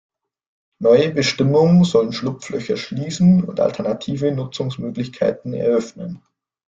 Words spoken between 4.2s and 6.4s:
Nutzungsmöglichkeiten eröffnen.